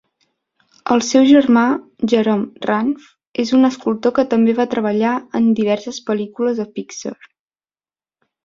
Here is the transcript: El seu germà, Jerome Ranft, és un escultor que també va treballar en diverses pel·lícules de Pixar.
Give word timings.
El 0.93 1.01
seu 1.07 1.27
germà, 1.31 1.65
Jerome 2.13 2.65
Ranft, 2.69 3.11
és 3.45 3.53
un 3.59 3.69
escultor 3.71 4.15
que 4.17 4.27
també 4.33 4.57
va 4.63 4.67
treballar 4.75 5.13
en 5.41 5.53
diverses 5.61 6.03
pel·lícules 6.09 6.63
de 6.63 6.67
Pixar. 6.79 7.17